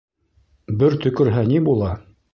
Бер 0.79 0.97
төкөрһә 1.05 1.47
ни 1.53 1.63
була 1.69 1.95